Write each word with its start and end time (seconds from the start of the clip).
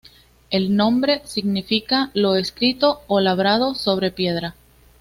El 0.49 0.75
nombre 0.75 1.21
significa 1.27 2.09
lo 2.15 2.35
escrito 2.35 3.01
ó 3.07 3.19
labrado 3.19 3.75
sobre 3.75 4.09
piedra. 4.09 4.55